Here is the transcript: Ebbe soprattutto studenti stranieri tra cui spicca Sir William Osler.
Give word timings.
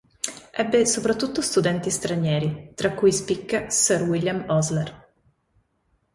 Ebbe 0.51 0.87
soprattutto 0.87 1.41
studenti 1.41 1.91
stranieri 1.91 2.71
tra 2.73 2.95
cui 2.95 3.11
spicca 3.11 3.69
Sir 3.69 4.01
William 4.01 4.43
Osler. 4.47 5.09